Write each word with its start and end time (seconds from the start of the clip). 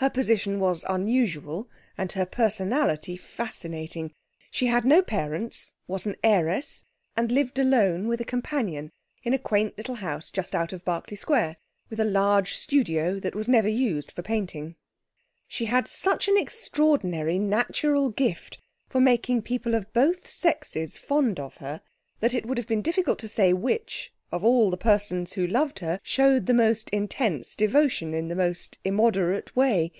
Her 0.00 0.08
position 0.10 0.60
was 0.60 0.84
unusual, 0.88 1.68
and 1.98 2.12
her 2.12 2.24
personality 2.24 3.16
fascinating. 3.16 4.12
She 4.48 4.68
had 4.68 4.84
no 4.84 5.02
parents, 5.02 5.72
was 5.88 6.06
an 6.06 6.14
heiress, 6.22 6.84
and 7.16 7.32
lived 7.32 7.58
alone 7.58 8.06
with 8.06 8.20
a 8.20 8.24
companion 8.24 8.92
in 9.24 9.34
a 9.34 9.40
quaint 9.40 9.76
little 9.76 9.96
house 9.96 10.30
just 10.30 10.54
out 10.54 10.72
of 10.72 10.84
Berkeley 10.84 11.16
Square, 11.16 11.56
with 11.90 11.98
a 11.98 12.04
large 12.04 12.54
studio, 12.54 13.18
that 13.18 13.34
was 13.34 13.48
never 13.48 13.68
used 13.68 14.12
for 14.12 14.22
painting. 14.22 14.76
She 15.48 15.64
had 15.64 15.88
such 15.88 16.28
an 16.28 16.36
extraordinary 16.38 17.40
natural 17.40 18.10
gift 18.10 18.60
for 18.88 19.00
making 19.00 19.42
people 19.42 19.74
of 19.74 19.92
both 19.92 20.28
sexes 20.28 20.96
fond 20.96 21.40
of 21.40 21.56
her, 21.56 21.80
that 22.20 22.34
it 22.34 22.46
would 22.46 22.56
have 22.58 22.68
been 22.68 22.82
difficult 22.82 23.18
to 23.18 23.28
say 23.28 23.52
which, 23.52 24.12
of 24.30 24.44
all 24.44 24.68
the 24.68 24.76
persons 24.76 25.32
who 25.32 25.46
loved 25.46 25.78
her, 25.78 25.98
showed 26.02 26.44
the 26.44 26.52
most 26.52 26.90
intense 26.90 27.54
devotion 27.54 28.12
in 28.12 28.28
the 28.28 28.36
most 28.36 28.76
immoderate 28.84 29.56
way. 29.56 29.90